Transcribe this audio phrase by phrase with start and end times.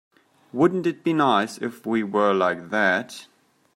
[0.51, 3.27] Wouldn't it be nice if we were like that?